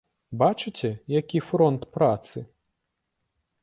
Бачыце, 0.43 0.91
які 1.19 1.39
фронт 1.51 1.87
працы? 1.99 2.47